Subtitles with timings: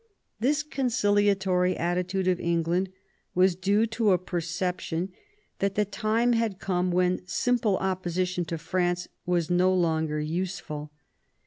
[0.01, 0.03] ^
[0.39, 2.89] This conciliatory attitude of England
[3.35, 5.13] was due to a perception
[5.59, 10.91] that the time had come when simple oppo sition to France was no longer useful.